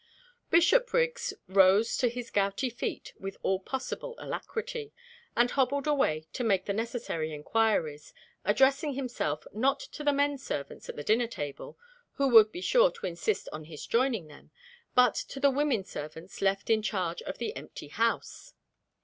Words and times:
Bishopriggs 0.49 1.31
rose 1.47 1.95
to 1.97 2.09
his 2.09 2.31
gouty 2.31 2.71
feet 2.71 3.13
with 3.19 3.37
all 3.43 3.59
possible 3.59 4.15
alacrity, 4.17 4.93
and 5.35 5.51
hobbled 5.51 5.85
away 5.85 6.25
to 6.33 6.43
make 6.43 6.65
the 6.65 6.73
necessary 6.73 7.31
inquiries, 7.31 8.11
addressing 8.43 8.93
himself, 8.95 9.45
not 9.53 9.79
to 9.79 10.03
the 10.03 10.11
men 10.11 10.39
servants 10.39 10.89
at 10.89 10.95
the 10.95 11.03
dinner 11.03 11.27
table, 11.27 11.77
who 12.13 12.27
would 12.29 12.51
be 12.51 12.61
sure 12.61 12.89
to 12.89 13.05
insist 13.05 13.47
on 13.53 13.65
his 13.65 13.85
joining 13.85 14.25
them, 14.25 14.49
but 14.95 15.13
to 15.13 15.39
the 15.39 15.51
women 15.51 15.83
servants 15.83 16.41
left 16.41 16.71
in 16.71 16.81
charge 16.81 17.21
of 17.21 17.37
the 17.37 17.55
empty 17.55 17.89
house. 17.89 18.55